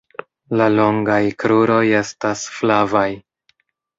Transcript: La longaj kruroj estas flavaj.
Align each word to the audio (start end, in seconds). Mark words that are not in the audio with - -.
La 0.61 0.67
longaj 0.77 1.19
kruroj 1.43 1.83
estas 1.99 2.43
flavaj. 2.57 3.07